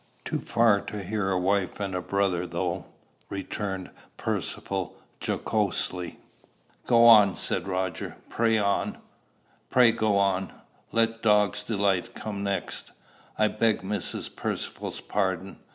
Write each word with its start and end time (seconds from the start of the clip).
"Too 0.25 0.39
far 0.39 0.81
to 0.85 1.03
hear 1.03 1.29
a 1.29 1.37
wife 1.37 1.79
and 1.79 1.93
a 1.93 2.01
brother, 2.01 2.47
though," 2.47 2.87
returned 3.29 3.91
Percivale 4.17 4.95
jocosely. 5.23 6.17
"Go 6.87 7.05
on," 7.05 7.35
said 7.35 7.67
Roger; 7.67 8.17
"pray 8.27 8.55
go 9.91 10.17
on. 10.17 10.53
Let 10.91 11.21
dogs 11.21 11.61
delight 11.63 12.15
comes 12.15 12.43
next. 12.43 12.93
I 13.37 13.47
beg 13.47 13.83
Mrs. 13.83 14.35
Percivale's 14.35 15.01
pardon. 15.01 15.59